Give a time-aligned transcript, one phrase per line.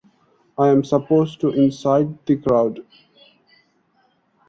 [0.57, 2.79] I'm supposed to incite the crowd.